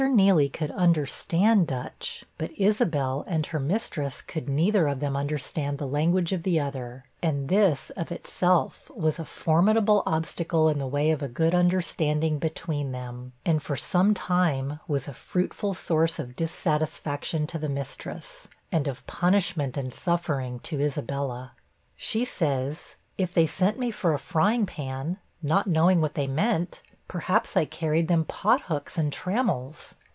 Nealy 0.01 0.51
could 0.51 0.71
understand 0.71 1.67
Dutch, 1.67 2.25
but 2.39 2.49
Isabel 2.57 3.23
and 3.27 3.45
her 3.45 3.59
mistress 3.59 4.23
could 4.23 4.49
neither 4.49 4.87
of 4.87 4.99
them 4.99 5.15
understand 5.15 5.77
the 5.77 5.85
language 5.85 6.33
of 6.33 6.41
the 6.41 6.59
other 6.59 7.03
and 7.21 7.49
this, 7.49 7.91
of 7.91 8.11
itself, 8.11 8.89
was 8.95 9.19
a 9.19 9.25
formidable 9.25 10.01
obstacle 10.07 10.69
in 10.69 10.79
the 10.79 10.87
way 10.87 11.11
of 11.11 11.21
a 11.21 11.27
good 11.27 11.53
understanding 11.53 12.39
between 12.39 12.93
them, 12.93 13.33
and 13.45 13.61
for 13.61 13.77
some 13.77 14.15
time 14.15 14.79
was 14.87 15.07
a 15.07 15.13
fruitful 15.13 15.75
source 15.75 16.17
of 16.17 16.35
dissatisfaction 16.35 17.45
to 17.45 17.59
the 17.59 17.69
mistress, 17.69 18.47
and 18.71 18.87
of 18.87 19.05
punishment 19.05 19.77
and 19.77 19.93
suffering 19.93 20.57
to 20.61 20.81
Isabella. 20.81 21.51
She 21.95 22.25
says, 22.25 22.95
'If 23.19 23.35
they 23.35 23.45
sent 23.45 23.77
me 23.77 23.91
for 23.91 24.15
a 24.15 24.19
frying 24.19 24.65
pan, 24.65 25.19
not 25.43 25.67
knowing 25.67 26.01
what 26.01 26.15
they 26.15 26.25
meant, 26.25 26.81
perhaps 27.07 27.57
I 27.57 27.65
carried 27.65 28.07
them 28.07 28.23
pot 28.23 28.61
hooks 28.61 28.97
and 28.97 29.11
trammels. 29.11 29.95